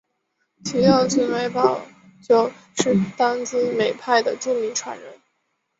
[0.65, 1.79] 其幼子梅葆
[2.23, 5.21] 玖是当今梅派的著名传人。